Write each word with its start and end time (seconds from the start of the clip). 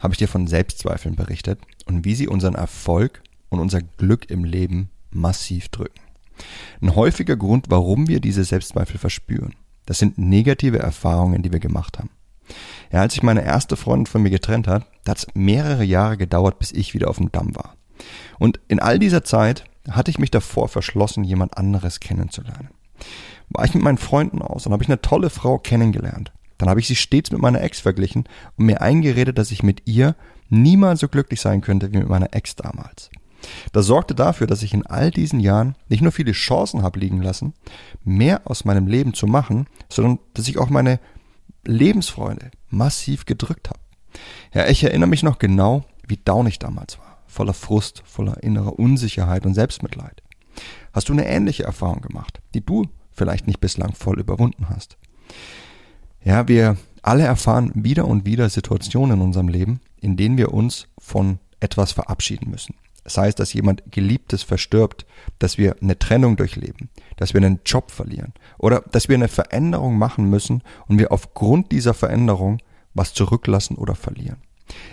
habe 0.00 0.14
ich 0.14 0.18
dir 0.18 0.28
von 0.28 0.46
Selbstzweifeln 0.46 1.16
berichtet 1.16 1.60
und 1.86 2.04
wie 2.04 2.14
sie 2.14 2.28
unseren 2.28 2.54
Erfolg 2.54 3.22
und 3.48 3.60
unser 3.60 3.80
Glück 3.80 4.30
im 4.30 4.44
Leben 4.44 4.90
massiv 5.10 5.68
drücken. 5.68 6.00
Ein 6.80 6.94
häufiger 6.94 7.36
Grund, 7.36 7.66
warum 7.68 8.08
wir 8.08 8.20
diese 8.20 8.44
Selbstzweifel 8.44 8.98
verspüren, 8.98 9.54
das 9.86 9.98
sind 9.98 10.18
negative 10.18 10.78
Erfahrungen, 10.78 11.42
die 11.42 11.52
wir 11.52 11.60
gemacht 11.60 11.98
haben. 11.98 12.10
Ja, 12.92 13.00
als 13.00 13.14
sich 13.14 13.22
meine 13.22 13.44
erste 13.44 13.76
Freundin 13.76 14.06
von 14.06 14.22
mir 14.22 14.30
getrennt 14.30 14.68
hat, 14.68 14.86
hat 15.06 15.18
es 15.18 15.26
mehrere 15.34 15.84
Jahre 15.84 16.16
gedauert, 16.16 16.58
bis 16.58 16.72
ich 16.72 16.94
wieder 16.94 17.08
auf 17.08 17.16
dem 17.16 17.32
Damm 17.32 17.56
war. 17.56 17.76
Und 18.38 18.60
in 18.68 18.80
all 18.80 18.98
dieser 18.98 19.24
Zeit 19.24 19.64
hatte 19.90 20.10
ich 20.10 20.18
mich 20.18 20.30
davor 20.30 20.68
verschlossen, 20.68 21.24
jemand 21.24 21.56
anderes 21.56 22.00
kennenzulernen. 22.00 22.70
War 23.48 23.64
ich 23.64 23.74
mit 23.74 23.82
meinen 23.82 23.98
Freunden 23.98 24.42
aus 24.42 24.66
und 24.66 24.72
habe 24.72 24.82
ich 24.82 24.88
eine 24.88 25.00
tolle 25.00 25.30
Frau 25.30 25.58
kennengelernt. 25.58 26.32
Dann 26.58 26.68
habe 26.68 26.80
ich 26.80 26.86
sie 26.86 26.96
stets 26.96 27.30
mit 27.30 27.40
meiner 27.40 27.60
Ex 27.62 27.80
verglichen 27.80 28.24
und 28.56 28.66
mir 28.66 28.80
eingeredet, 28.80 29.38
dass 29.38 29.50
ich 29.50 29.62
mit 29.62 29.82
ihr 29.86 30.14
niemals 30.48 31.00
so 31.00 31.08
glücklich 31.08 31.40
sein 31.40 31.60
könnte 31.60 31.92
wie 31.92 31.98
mit 31.98 32.08
meiner 32.08 32.34
Ex 32.34 32.56
damals. 32.56 33.10
Das 33.72 33.86
sorgte 33.86 34.14
dafür, 34.14 34.46
dass 34.46 34.62
ich 34.62 34.74
in 34.74 34.86
all 34.86 35.10
diesen 35.10 35.40
Jahren 35.40 35.76
nicht 35.88 36.02
nur 36.02 36.12
viele 36.12 36.32
Chancen 36.32 36.82
habe 36.82 36.98
liegen 36.98 37.22
lassen, 37.22 37.54
mehr 38.04 38.42
aus 38.44 38.64
meinem 38.64 38.86
Leben 38.86 39.14
zu 39.14 39.26
machen, 39.26 39.66
sondern 39.88 40.18
dass 40.34 40.48
ich 40.48 40.58
auch 40.58 40.70
meine 40.70 40.98
Lebensfreude 41.64 42.50
massiv 42.70 43.26
gedrückt 43.26 43.68
habe. 43.68 43.80
Ja, 44.54 44.66
ich 44.66 44.82
erinnere 44.82 45.08
mich 45.08 45.22
noch 45.22 45.38
genau, 45.38 45.84
wie 46.06 46.16
down 46.16 46.46
ich 46.46 46.58
damals 46.58 46.98
war. 46.98 47.18
Voller 47.26 47.54
Frust, 47.54 48.02
voller 48.06 48.42
innerer 48.42 48.78
Unsicherheit 48.78 49.44
und 49.44 49.54
Selbstmitleid. 49.54 50.22
Hast 50.92 51.08
du 51.08 51.12
eine 51.12 51.26
ähnliche 51.26 51.64
Erfahrung 51.64 52.00
gemacht, 52.00 52.40
die 52.54 52.64
du 52.64 52.86
vielleicht 53.12 53.46
nicht 53.46 53.60
bislang 53.60 53.92
voll 53.92 54.18
überwunden 54.18 54.68
hast? 54.70 54.96
Ja, 56.26 56.48
wir 56.48 56.76
alle 57.02 57.22
erfahren 57.22 57.70
wieder 57.76 58.08
und 58.08 58.26
wieder 58.26 58.48
Situationen 58.48 59.18
in 59.18 59.24
unserem 59.24 59.46
Leben, 59.46 59.78
in 60.00 60.16
denen 60.16 60.36
wir 60.36 60.52
uns 60.52 60.88
von 60.98 61.38
etwas 61.60 61.92
verabschieden 61.92 62.50
müssen. 62.50 62.74
Das 63.04 63.16
heißt, 63.16 63.38
dass 63.38 63.52
jemand 63.52 63.84
Geliebtes 63.92 64.42
verstirbt, 64.42 65.06
dass 65.38 65.56
wir 65.56 65.76
eine 65.80 65.96
Trennung 65.96 66.36
durchleben, 66.36 66.90
dass 67.16 67.32
wir 67.32 67.40
einen 67.40 67.60
Job 67.64 67.92
verlieren 67.92 68.32
oder 68.58 68.82
dass 68.90 69.08
wir 69.08 69.14
eine 69.14 69.28
Veränderung 69.28 69.98
machen 69.98 70.28
müssen 70.28 70.64
und 70.88 70.98
wir 70.98 71.12
aufgrund 71.12 71.70
dieser 71.70 71.94
Veränderung 71.94 72.58
was 72.92 73.14
zurücklassen 73.14 73.76
oder 73.76 73.94
verlieren. 73.94 74.38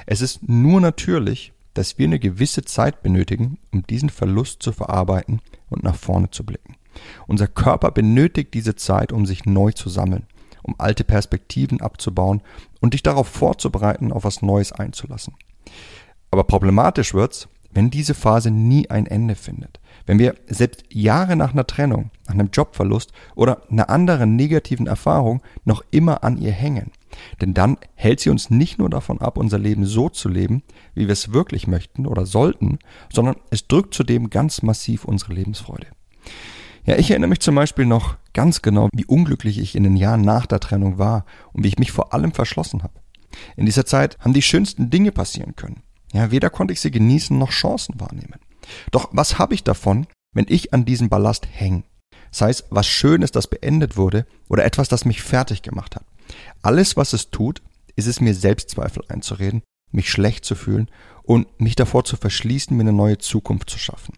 Es 0.05 0.21
ist 0.21 0.47
nur 0.47 0.81
natürlich, 0.81 1.51
dass 1.73 1.97
wir 1.97 2.05
eine 2.05 2.19
gewisse 2.19 2.63
Zeit 2.63 3.01
benötigen, 3.01 3.57
um 3.71 3.81
diesen 3.87 4.11
Verlust 4.11 4.61
zu 4.61 4.71
verarbeiten 4.71 5.41
und 5.71 5.81
nach 5.81 5.95
vorne 5.95 6.29
zu 6.29 6.45
blicken. 6.45 6.75
Unser 7.25 7.47
Körper 7.47 7.89
benötigt 7.89 8.53
diese 8.53 8.75
Zeit, 8.75 9.11
um 9.11 9.25
sich 9.25 9.45
neu 9.45 9.71
zu 9.71 9.89
sammeln, 9.89 10.27
um 10.63 10.75
alte 10.77 11.03
Perspektiven 11.03 11.81
abzubauen 11.81 12.41
und 12.81 12.93
dich 12.93 13.03
darauf 13.03 13.27
vorzubereiten, 13.27 14.11
auf 14.11 14.23
was 14.23 14.41
Neues 14.41 14.71
einzulassen. 14.71 15.35
Aber 16.31 16.43
problematisch 16.43 17.13
wird's, 17.13 17.47
wenn 17.73 17.89
diese 17.89 18.13
Phase 18.13 18.51
nie 18.51 18.89
ein 18.89 19.05
Ende 19.05 19.35
findet, 19.35 19.79
wenn 20.05 20.19
wir 20.19 20.35
selbst 20.47 20.83
Jahre 20.89 21.35
nach 21.35 21.53
einer 21.53 21.65
Trennung, 21.67 22.11
nach 22.27 22.33
einem 22.33 22.49
Jobverlust 22.51 23.11
oder 23.35 23.63
einer 23.69 23.89
anderen 23.89 24.35
negativen 24.35 24.87
Erfahrung 24.87 25.41
noch 25.65 25.83
immer 25.91 26.23
an 26.23 26.37
ihr 26.37 26.51
hängen. 26.51 26.91
Denn 27.41 27.53
dann 27.53 27.77
hält 27.95 28.19
sie 28.19 28.29
uns 28.29 28.49
nicht 28.49 28.79
nur 28.79 28.89
davon 28.89 29.21
ab, 29.21 29.37
unser 29.37 29.59
Leben 29.59 29.85
so 29.85 30.09
zu 30.09 30.29
leben, 30.29 30.63
wie 30.93 31.07
wir 31.07 31.13
es 31.13 31.33
wirklich 31.33 31.67
möchten 31.67 32.05
oder 32.05 32.25
sollten, 32.25 32.79
sondern 33.11 33.35
es 33.49 33.67
drückt 33.67 33.93
zudem 33.93 34.29
ganz 34.29 34.61
massiv 34.61 35.05
unsere 35.05 35.33
Lebensfreude. 35.33 35.87
Ja, 36.85 36.97
ich 36.97 37.11
erinnere 37.11 37.29
mich 37.29 37.39
zum 37.39 37.55
Beispiel 37.55 37.85
noch 37.85 38.17
ganz 38.33 38.61
genau, 38.61 38.89
wie 38.93 39.05
unglücklich 39.05 39.59
ich 39.59 39.75
in 39.75 39.83
den 39.83 39.95
Jahren 39.95 40.21
nach 40.21 40.45
der 40.45 40.59
Trennung 40.59 40.97
war 40.97 41.25
und 41.53 41.63
wie 41.63 41.67
ich 41.67 41.79
mich 41.79 41.91
vor 41.91 42.13
allem 42.13 42.31
verschlossen 42.31 42.83
habe. 42.83 42.99
In 43.55 43.65
dieser 43.65 43.85
Zeit 43.85 44.17
haben 44.19 44.33
die 44.33 44.41
schönsten 44.41 44.89
Dinge 44.89 45.11
passieren 45.11 45.55
können. 45.55 45.83
Ja, 46.13 46.31
weder 46.31 46.49
konnte 46.49 46.73
ich 46.73 46.81
sie 46.81 46.91
genießen 46.91 47.37
noch 47.37 47.49
Chancen 47.49 47.99
wahrnehmen. 47.99 48.39
Doch 48.91 49.09
was 49.11 49.39
habe 49.39 49.55
ich 49.55 49.63
davon, 49.63 50.07
wenn 50.33 50.45
ich 50.47 50.73
an 50.73 50.85
diesem 50.85 51.09
Ballast 51.09 51.47
hänge? 51.51 51.83
Sei 52.31 52.49
es 52.49 52.65
was 52.69 52.87
Schönes, 52.87 53.31
das 53.31 53.47
beendet 53.47 53.97
wurde, 53.97 54.25
oder 54.49 54.65
etwas, 54.65 54.87
das 54.87 55.05
mich 55.05 55.21
fertig 55.21 55.61
gemacht 55.61 55.95
hat. 55.95 56.05
Alles, 56.61 56.97
was 56.97 57.13
es 57.13 57.29
tut, 57.29 57.61
ist 57.95 58.07
es 58.07 58.21
mir 58.21 58.33
Selbstzweifel 58.33 59.03
einzureden, 59.07 59.61
mich 59.91 60.09
schlecht 60.09 60.45
zu 60.45 60.55
fühlen 60.55 60.89
und 61.23 61.59
mich 61.59 61.75
davor 61.75 62.03
zu 62.03 62.17
verschließen, 62.17 62.75
mir 62.75 62.81
eine 62.81 62.93
neue 62.93 63.19
Zukunft 63.19 63.69
zu 63.69 63.77
schaffen. 63.77 64.15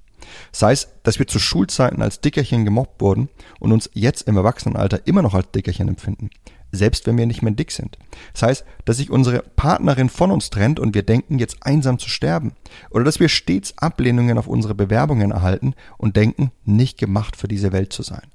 Sei 0.51 0.71
es, 0.71 0.89
dass 1.03 1.19
wir 1.19 1.27
zu 1.27 1.39
Schulzeiten 1.39 2.01
als 2.01 2.21
Dickerchen 2.21 2.65
gemobbt 2.65 3.01
wurden 3.01 3.29
und 3.59 3.71
uns 3.71 3.89
jetzt 3.93 4.27
im 4.27 4.37
Erwachsenenalter 4.37 5.05
immer 5.05 5.21
noch 5.21 5.33
als 5.33 5.51
Dickerchen 5.51 5.87
empfinden 5.87 6.29
selbst 6.75 7.07
wenn 7.07 7.17
wir 7.17 7.25
nicht 7.25 7.41
mehr 7.41 7.53
dick 7.53 7.71
sind. 7.71 7.97
Das 8.33 8.43
heißt, 8.43 8.65
dass 8.85 8.97
sich 8.97 9.09
unsere 9.09 9.39
Partnerin 9.55 10.09
von 10.09 10.31
uns 10.31 10.49
trennt 10.49 10.79
und 10.79 10.93
wir 10.93 11.03
denken, 11.03 11.39
jetzt 11.39 11.57
einsam 11.61 11.99
zu 11.99 12.09
sterben. 12.09 12.53
Oder 12.91 13.03
dass 13.03 13.19
wir 13.19 13.29
stets 13.29 13.77
Ablehnungen 13.77 14.37
auf 14.37 14.47
unsere 14.47 14.75
Bewerbungen 14.75 15.31
erhalten 15.31 15.73
und 15.97 16.15
denken, 16.15 16.51
nicht 16.63 16.97
gemacht 16.97 17.35
für 17.35 17.47
diese 17.47 17.71
Welt 17.71 17.93
zu 17.93 18.03
sein. 18.03 18.27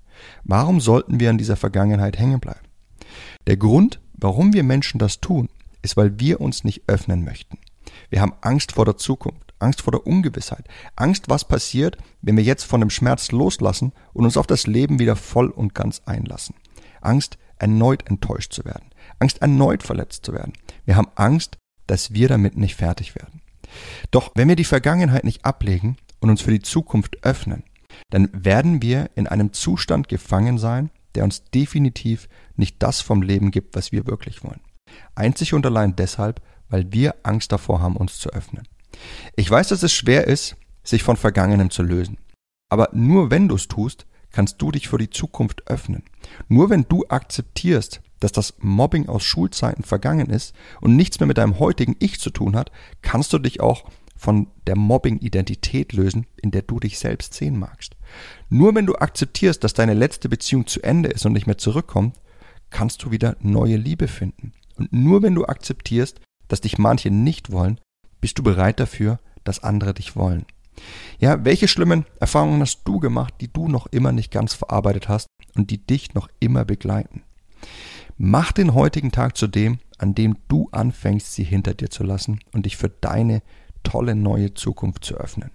Warum 0.45 0.81
sollten 0.81 1.21
wir 1.21 1.31
an 1.31 1.39
dieser 1.39 1.57
Vergangenheit 1.57 2.19
hängen 2.19 2.41
bleiben? 2.41 2.61
Der 3.47 3.57
Grund, 3.57 4.01
warum 4.13 4.53
wir 4.53 4.63
Menschen 4.63 4.99
das 4.99 5.21
tun, 5.21 5.49
ist, 5.83 5.97
weil 5.97 6.21
wir 6.21 6.41
uns 6.41 6.65
nicht 6.65 6.83
öffnen 6.87 7.25
möchten. 7.25 7.59
Wir 8.09 8.21
haben 8.21 8.35
Angst 8.41 8.73
vor 8.73 8.85
der 8.85 8.97
Zukunft, 8.97 9.55
Angst 9.59 9.83
vor 9.83 9.93
der 9.93 10.07
Ungewissheit, 10.07 10.67
Angst, 10.97 11.29
was 11.29 11.47
passiert, 11.47 11.97
wenn 12.23 12.37
wir 12.37 12.45
jetzt 12.45 12.65
von 12.65 12.81
dem 12.81 12.91
Schmerz 12.91 13.33
loslassen 13.33 13.93
und 14.13 14.25
uns 14.25 14.37
auf 14.37 14.47
das 14.47 14.67
Leben 14.67 14.99
wieder 14.99 15.17
voll 15.17 15.49
und 15.49 15.75
ganz 15.75 16.03
einlassen. 16.07 16.55
Angst, 17.01 17.39
erneut 17.59 18.09
enttäuscht 18.09 18.53
zu 18.53 18.65
werden, 18.65 18.91
Angst 19.19 19.43
erneut 19.43 19.83
verletzt 19.83 20.25
zu 20.25 20.33
werden. 20.33 20.55
Wir 20.87 20.97
haben 20.97 21.11
Angst, 21.15 21.59
dass 21.87 22.13
wir 22.13 22.29
damit 22.29 22.57
nicht 22.57 22.77
fertig 22.77 23.15
werden. 23.15 23.43
Doch 24.11 24.33
wenn 24.35 24.49
wir 24.49 24.57
die 24.57 24.65
Vergangenheit 24.65 25.25
nicht 25.25 25.45
ablegen 25.45 25.97
und 26.21 26.31
uns 26.31 26.41
für 26.41 26.51
die 26.51 26.63
Zukunft 26.63 27.25
öffnen, 27.25 27.65
dann 28.11 28.29
werden 28.33 28.83
wir 28.83 29.11
in 29.15 29.27
einem 29.27 29.53
Zustand 29.53 30.09
gefangen 30.09 30.59
sein, 30.59 30.91
der 31.15 31.25
uns 31.25 31.45
definitiv 31.45 32.29
nicht 32.57 32.77
das 32.83 33.01
vom 33.01 33.23
Leben 33.23 33.51
gibt, 33.51 33.77
was 33.77 33.93
wir 33.93 34.07
wirklich 34.07 34.43
wollen. 34.45 34.61
Einzig 35.15 35.55
und 35.55 35.67
allein 35.67 35.97
deshalb, 35.97 36.41
weil 36.71 36.93
wir 36.93 37.17
Angst 37.23 37.53
davor 37.53 37.81
haben, 37.81 37.97
uns 37.97 38.19
zu 38.19 38.31
öffnen. 38.31 38.67
Ich 39.37 39.51
weiß, 39.51 39.69
dass 39.69 39.83
es 39.83 39.93
schwer 39.93 40.27
ist, 40.27 40.57
sich 40.83 41.03
von 41.03 41.17
Vergangenem 41.17 41.71
zu 41.71 41.83
lösen. 41.83 42.19
Aber 42.69 42.89
nur 42.93 43.31
wenn 43.31 43.49
du 43.49 43.57
es 43.57 43.69
tust, 43.69 44.07
kannst 44.31 44.63
du 44.63 44.71
dich 44.71 44.89
für 44.89 44.99
die 44.99 45.11
Zukunft 45.11 45.67
öffnen. 45.67 46.05
Nur 46.49 46.71
wenn 46.71 46.87
du 46.89 47.05
akzeptierst, 47.09 48.01
dass 48.21 48.33
das 48.33 48.55
Mobbing 48.61 49.09
aus 49.09 49.25
Schulzeiten 49.25 49.83
vergangen 49.83 50.31
ist 50.31 50.55
und 50.81 50.95
nichts 50.95 51.19
mehr 51.19 51.27
mit 51.27 51.39
deinem 51.39 51.59
heutigen 51.59 51.97
Ich 51.99 52.21
zu 52.21 52.31
tun 52.31 52.55
hat, 52.55 52.71
kannst 53.03 53.33
du 53.33 53.39
dich 53.39 53.61
auch 53.61 53.85
von 54.17 54.49
der 54.67 54.77
Mobbing-Identität 54.77 55.95
lösen, 55.95 56.27
in 56.37 56.51
der 56.51 56.63
du 56.63 56.79
dich 56.79 56.99
selbst 56.99 57.33
sehen 57.33 57.59
magst. 57.59 57.97
Nur 58.51 58.75
wenn 58.75 58.85
du 58.85 58.95
akzeptierst, 58.97 59.65
dass 59.65 59.73
deine 59.73 59.95
letzte 59.95 60.29
Beziehung 60.29 60.67
zu 60.67 60.83
Ende 60.83 61.09
ist 61.09 61.25
und 61.25 61.33
nicht 61.33 61.47
mehr 61.47 61.59
zurückkommt, 61.59 62.17
kannst 62.69 63.03
du 63.03 63.11
wieder 63.11 63.37
neue 63.41 63.77
Liebe 63.77 64.09
finden. 64.09 64.53
Und 64.77 64.93
nur 64.93 65.23
wenn 65.23 65.35
du 65.35 65.47
akzeptierst, 65.47 66.21
dass 66.51 66.61
dich 66.61 66.79
manche 66.79 67.11
nicht 67.11 67.51
wollen, 67.53 67.81
bist 68.21 68.39
du 68.39 68.43
bereit 68.43 68.81
dafür, 68.81 69.19
dass 69.45 69.63
andere 69.63 69.95
dich 69.95 70.17
wollen. 70.17 70.45
Ja, 71.19 71.45
welche 71.45 71.69
schlimmen 71.69 72.07
Erfahrungen 72.19 72.61
hast 72.61 72.83
du 72.85 72.99
gemacht, 72.99 73.35
die 73.41 73.53
du 73.53 73.69
noch 73.69 73.87
immer 73.87 74.13
nicht 74.13 74.31
ganz 74.31 74.55
verarbeitet 74.55 75.09
hast 75.09 75.27
und 75.55 75.71
die 75.71 75.85
dich 75.85 76.15
noch 76.15 76.29
immer 76.41 76.65
begleiten? 76.65 77.23
Mach 78.19 78.53
den 78.53 78.75
heutigen 78.75 79.13
Tag 79.13 79.37
zu 79.37 79.47
dem, 79.47 79.79
an 79.99 80.15
dem 80.15 80.37
du 80.49 80.69
anfängst, 80.73 81.33
sie 81.33 81.45
hinter 81.45 81.75
dir 81.75 81.91
zu 81.91 82.05
lassen 82.05 82.41
und 82.53 82.67
dich 82.67 82.77
für 82.77 82.89
deine 82.89 83.43
tolle 83.83 84.15
neue 84.15 84.55
Zukunft 84.55 85.05
zu 85.05 85.15
öffnen. 85.15 85.51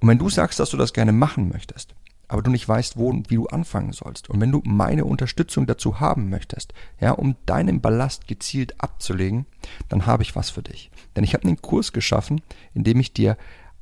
Und 0.00 0.08
wenn 0.08 0.18
du 0.18 0.28
sagst, 0.28 0.58
dass 0.58 0.70
du 0.70 0.76
das 0.76 0.92
gerne 0.92 1.12
machen 1.12 1.48
möchtest, 1.48 1.94
aber 2.28 2.42
du 2.42 2.50
nicht 2.50 2.68
weißt, 2.68 2.96
wo 2.96 3.08
und 3.08 3.30
wie 3.30 3.36
du 3.36 3.46
anfangen 3.46 3.92
sollst. 3.92 4.28
Und 4.30 4.40
wenn 4.40 4.52
du 4.52 4.62
meine 4.64 5.04
Unterstützung 5.04 5.66
dazu 5.66 6.00
haben 6.00 6.28
möchtest, 6.28 6.72
ja, 7.00 7.12
um 7.12 7.36
deinen 7.46 7.80
Ballast 7.80 8.26
gezielt 8.26 8.80
abzulegen, 8.80 9.46
dann 9.88 10.06
habe 10.06 10.22
ich 10.22 10.34
was 10.34 10.50
für 10.50 10.62
dich. 10.62 10.90
Denn 11.14 11.24
ich 11.24 11.34
habe 11.34 11.44
einen 11.44 11.60
Kurs 11.60 11.92
geschaffen, 11.92 12.42
in 12.74 12.84
dem 12.84 12.98
ich 13.00 13.12
dir 13.12 13.36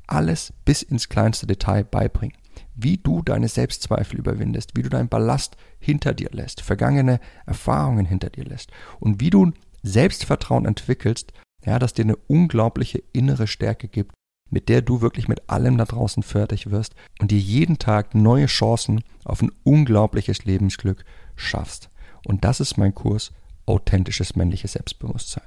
alles 0.07 0.53
bis 0.65 0.83
ins 0.83 1.09
kleinste 1.09 1.47
Detail 1.47 1.85
beibringe. 1.85 2.35
Wie 2.75 2.99
du 2.99 3.23
deine 3.23 3.49
Selbstzweifel 3.49 4.19
überwindest, 4.19 4.77
wie 4.77 4.83
du 4.83 4.89
deinen 4.89 5.09
Ballast 5.09 5.57
hinter 5.79 6.13
dir 6.13 6.29
lässt, 6.33 6.61
vergangene 6.61 7.21
Erfahrungen 7.47 8.07
hinter 8.07 8.31
dir 8.31 8.45
lässt 8.45 8.71
und 9.01 9.21
wie 9.21 9.31
du 9.31 9.53
Selbstvertrauen 9.83 10.67
entwickelst, 10.67 11.33
ja, 11.65 11.79
das 11.79 11.95
dir 11.95 12.03
eine 12.03 12.17
unglaubliche 12.17 13.03
innere 13.13 13.47
Stärke 13.47 13.89
gibt, 13.89 14.15
mit 14.51 14.69
der 14.69 14.83
du 14.83 15.01
wirklich 15.01 15.29
mit 15.29 15.49
allem 15.49 15.79
da 15.79 15.85
draußen 15.85 16.23
fertig 16.23 16.71
wirst 16.71 16.95
und 17.21 17.31
dir 17.31 17.39
jeden 17.39 17.79
Tag 17.79 18.15
neue 18.15 18.47
Chancen 18.47 19.03
auf 19.25 19.43
ein 19.43 19.51
unglaubliches 19.65 20.45
Lebensglück 20.45 21.05
schaffst. 21.37 21.91
Und 22.27 22.45
das 22.45 22.61
ist 22.61 22.77
mein 22.77 22.95
Kurs 22.95 23.33
Authentisches 23.67 24.37
männliches 24.37 24.73
Selbstbewusstsein. 24.73 25.45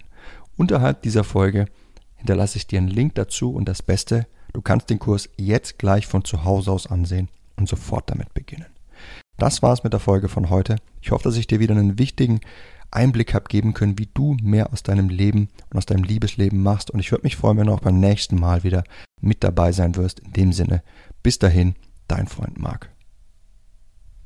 Unterhalb 0.58 1.04
dieser 1.04 1.24
Folge 1.24 1.68
hinterlasse 2.16 2.58
ich 2.58 2.66
dir 2.66 2.80
einen 2.80 2.88
Link 2.88 3.14
dazu 3.16 3.54
und 3.54 3.70
das 3.70 3.84
Beste, 3.84 4.26
du 4.54 4.62
kannst 4.62 4.90
den 4.90 4.98
Kurs 4.98 5.30
jetzt 5.38 5.78
gleich 5.78 6.08
von 6.08 6.26
zu 6.26 6.44
Hause 6.44 6.72
aus 6.72 6.88
ansehen 6.88 7.30
und 7.58 7.70
sofort 7.70 8.10
damit 8.10 8.34
beginnen. 8.34 8.66
Das 9.38 9.62
war's 9.62 9.84
mit 9.84 9.94
der 9.94 10.00
Folge 10.00 10.30
von 10.30 10.50
heute. 10.50 10.78
Ich 11.02 11.12
hoffe, 11.12 11.26
dass 11.26 11.38
ich 11.38 11.46
dir 11.46 11.60
wieder 11.60 11.76
einen 11.76 12.00
wichtigen 12.00 12.40
Einblick 12.92 13.34
habe 13.34 13.46
geben 13.48 13.74
können, 13.74 13.98
wie 14.00 14.10
du 14.14 14.38
mehr 14.42 14.72
aus 14.72 14.84
deinem 14.84 15.10
Leben 15.10 15.50
und 15.70 15.78
aus 15.78 15.86
deinem 15.86 16.04
Liebesleben 16.04 16.62
machst. 16.62 16.92
Und 16.92 17.00
ich 17.00 17.12
würde 17.12 17.24
mich 17.24 17.36
freuen, 17.36 17.58
wenn 17.58 17.68
du 17.68 17.74
auch 17.74 17.82
beim 17.82 18.00
nächsten 18.00 18.40
Mal 18.40 18.64
wieder 18.64 18.84
mit 19.22 19.44
dabei 19.44 19.72
sein 19.72 19.96
wirst. 19.96 20.20
In 20.22 20.34
dem 20.34 20.54
Sinne, 20.54 20.84
bis 21.24 21.40
dahin, 21.40 21.76
dein 22.08 22.28
Freund 22.28 22.60
Marc. 22.60 22.90